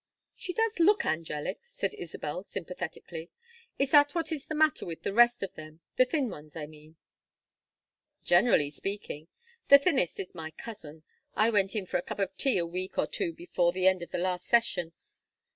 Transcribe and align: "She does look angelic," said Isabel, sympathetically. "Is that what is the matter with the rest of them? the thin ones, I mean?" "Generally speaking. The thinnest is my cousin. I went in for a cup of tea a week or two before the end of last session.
"She 0.35 0.51
does 0.51 0.79
look 0.79 1.05
angelic," 1.05 1.59
said 1.63 1.93
Isabel, 1.93 2.43
sympathetically. 2.45 3.29
"Is 3.77 3.91
that 3.91 4.15
what 4.15 4.31
is 4.31 4.47
the 4.47 4.55
matter 4.55 4.83
with 4.83 5.03
the 5.03 5.13
rest 5.13 5.43
of 5.43 5.53
them? 5.53 5.81
the 5.95 6.05
thin 6.05 6.27
ones, 6.27 6.55
I 6.55 6.65
mean?" 6.65 6.95
"Generally 8.23 8.71
speaking. 8.71 9.27
The 9.67 9.77
thinnest 9.77 10.19
is 10.19 10.33
my 10.33 10.49
cousin. 10.57 11.03
I 11.35 11.51
went 11.51 11.75
in 11.75 11.85
for 11.85 11.97
a 11.97 12.01
cup 12.01 12.17
of 12.17 12.35
tea 12.35 12.57
a 12.57 12.65
week 12.65 12.97
or 12.97 13.05
two 13.05 13.31
before 13.31 13.73
the 13.73 13.85
end 13.85 14.01
of 14.01 14.11
last 14.15 14.47
session. 14.47 14.93